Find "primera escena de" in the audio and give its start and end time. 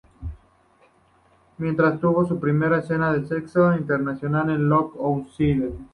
2.39-3.23